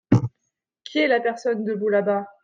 Qui 0.83 0.97
est 0.97 1.07
la 1.07 1.19
personne 1.19 1.63
debout 1.63 1.89
là-bas? 1.89 2.25